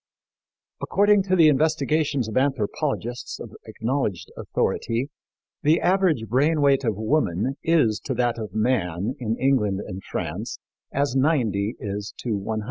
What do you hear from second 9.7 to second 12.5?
and France as 90 is to